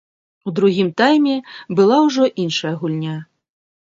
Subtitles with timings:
[0.47, 1.35] У другім тайме
[1.81, 3.15] была ўжо іншая гульня.